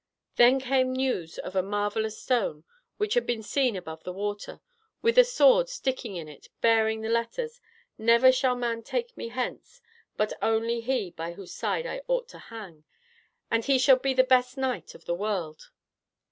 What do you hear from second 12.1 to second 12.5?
to